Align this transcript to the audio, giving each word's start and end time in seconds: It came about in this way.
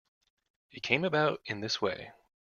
It 0.71 0.81
came 0.81 1.03
about 1.05 1.41
in 1.45 1.59
this 1.59 1.79
way. 1.79 2.11